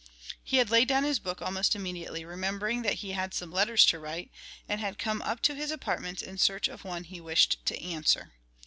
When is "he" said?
0.43-0.57, 3.05-3.11, 7.03-7.21